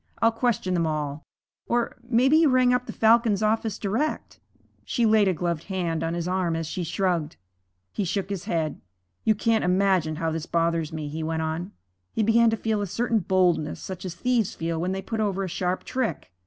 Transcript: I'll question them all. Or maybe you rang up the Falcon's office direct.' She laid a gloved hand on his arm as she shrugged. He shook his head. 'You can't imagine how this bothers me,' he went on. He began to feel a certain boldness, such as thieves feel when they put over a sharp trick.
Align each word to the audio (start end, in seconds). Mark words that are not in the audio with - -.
I'll 0.19 0.31
question 0.31 0.73
them 0.73 0.87
all. 0.87 1.21
Or 1.67 1.95
maybe 2.01 2.35
you 2.37 2.49
rang 2.49 2.73
up 2.73 2.87
the 2.87 2.91
Falcon's 2.91 3.43
office 3.43 3.77
direct.' 3.77 4.39
She 4.83 5.05
laid 5.05 5.27
a 5.27 5.33
gloved 5.35 5.65
hand 5.65 6.01
on 6.03 6.15
his 6.15 6.27
arm 6.27 6.55
as 6.55 6.65
she 6.65 6.83
shrugged. 6.83 7.35
He 7.91 8.03
shook 8.03 8.31
his 8.31 8.45
head. 8.45 8.81
'You 9.25 9.35
can't 9.35 9.63
imagine 9.63 10.15
how 10.15 10.31
this 10.31 10.47
bothers 10.47 10.91
me,' 10.91 11.07
he 11.07 11.21
went 11.21 11.43
on. 11.43 11.71
He 12.13 12.23
began 12.23 12.49
to 12.49 12.57
feel 12.57 12.81
a 12.81 12.87
certain 12.87 13.19
boldness, 13.19 13.79
such 13.79 14.03
as 14.03 14.15
thieves 14.15 14.55
feel 14.55 14.81
when 14.81 14.91
they 14.91 15.03
put 15.03 15.19
over 15.19 15.43
a 15.43 15.47
sharp 15.47 15.83
trick. 15.83 16.31